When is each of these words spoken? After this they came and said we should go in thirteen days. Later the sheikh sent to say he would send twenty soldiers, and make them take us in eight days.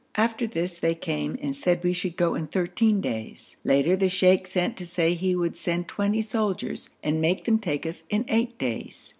After 0.15 0.47
this 0.47 0.79
they 0.79 0.95
came 0.95 1.37
and 1.43 1.55
said 1.55 1.83
we 1.83 1.93
should 1.93 2.17
go 2.17 2.33
in 2.33 2.47
thirteen 2.47 3.01
days. 3.01 3.57
Later 3.63 3.95
the 3.95 4.09
sheikh 4.09 4.47
sent 4.47 4.75
to 4.77 4.85
say 4.87 5.13
he 5.13 5.35
would 5.35 5.55
send 5.55 5.87
twenty 5.87 6.23
soldiers, 6.23 6.89
and 7.03 7.21
make 7.21 7.45
them 7.45 7.59
take 7.59 7.85
us 7.85 8.03
in 8.09 8.25
eight 8.27 8.57
days. 8.57 9.09